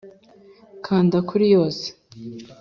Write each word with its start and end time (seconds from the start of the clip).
kanda 0.85 1.17
kuri 1.29 1.45
yose 1.55 1.85